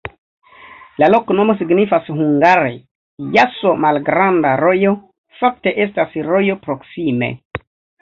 [1.03, 2.73] La loknomo signifas hungare:
[3.37, 4.97] jaso-malgranda rojo,
[5.45, 7.35] fakte estas rojo proksime.